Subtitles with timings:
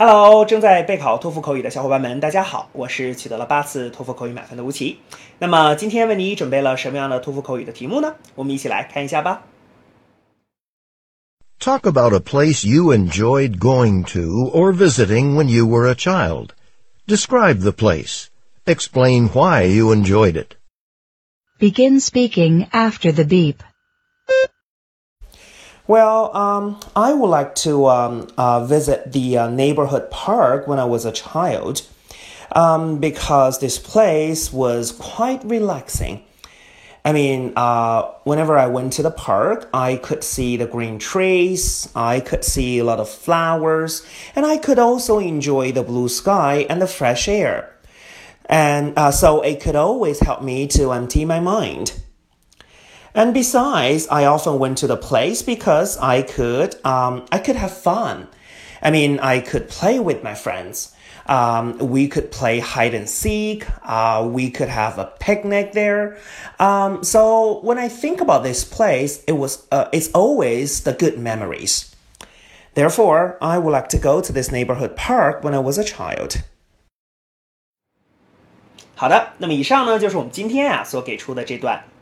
[0.00, 4.98] Hello，正在备考托福口语的小伙伴们，大家好，我是取得了八次托福口语满分的吴奇。
[5.38, 8.14] 那么今天为你准备了什么样的托福口语的题目呢？
[8.34, 9.42] 我们一起来看一下吧。
[11.58, 16.50] Talk about a place you enjoyed going to or visiting when you were a child.
[17.06, 18.26] Describe the place.
[18.66, 20.56] Explain why you enjoyed it.
[21.58, 23.56] Begin speaking after the beep.
[25.91, 30.85] Well, um, I would like to um, uh, visit the uh, neighborhood park when I
[30.85, 31.85] was a child
[32.53, 36.23] um, because this place was quite relaxing.
[37.03, 41.89] I mean, uh, whenever I went to the park, I could see the green trees,
[41.93, 44.01] I could see a lot of flowers,
[44.33, 47.75] and I could also enjoy the blue sky and the fresh air.
[48.45, 52.00] And uh, so it could always help me to empty my mind.
[53.14, 57.72] And besides, I often went to the place because I could, um, I could have
[57.72, 58.28] fun.
[58.82, 60.92] I mean, I could play with my friends.
[61.26, 63.66] Um, we could play hide and seek.
[63.82, 66.18] Uh, we could have a picnic there.
[66.60, 71.18] Um, so when I think about this place, it was, uh, it's always the good
[71.18, 71.96] memories.
[72.74, 76.42] Therefore, I would like to go to this neighborhood park when I was a child.
[78.94, 81.82] 好的，那么以上呢就是我们今天啊所给出的这段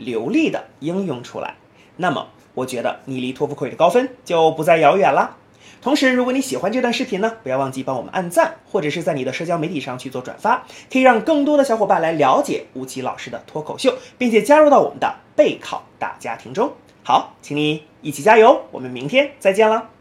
[0.00, 1.54] 流利的应用出来。
[1.96, 5.36] 那么，我觉得你离托福口语的高分就不再遥远了。
[5.82, 16.72] 同时，如果你喜欢这段视频呢，不要忘记帮我们按赞，或者是在你的社交媒体上去做转发，可以让更多的小伙伴来了解吴奇老师的脱口秀，并且加入到我们的备考大家庭中。
[17.02, 19.99] 好，请你一起加油，我们明天再见了。